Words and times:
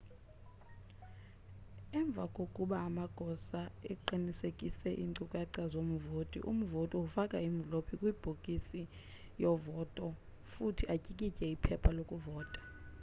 emva 1.99 2.23
koba 2.55 2.75
amagosa 2.87 3.59
eqinisekise 3.93 4.89
iincukaca 5.01 5.61
zomvoti 5.73 6.39
umvoti 6.51 6.95
ufake 7.05 7.37
imvlophu 7.49 7.93
kwibhokisi 8.01 8.81
yovota 9.41 10.05
futhi 10.51 10.83
atyikitye 10.93 11.45
iphepha 11.55 11.89
lokuvota 11.97 12.59